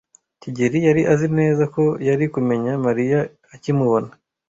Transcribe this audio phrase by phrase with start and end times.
[0.41, 3.19] kigeli yari azi neza ko yari kumenya Mariya
[3.55, 4.09] akimubona.